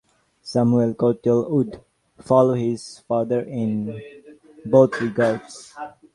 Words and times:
Samuel 0.41 0.95
Courtauld 0.95 1.47
would 1.51 1.79
follow 2.17 2.55
his 2.55 2.97
father 3.07 3.41
in 3.41 4.01
both 4.65 4.99
regards. 4.99 5.75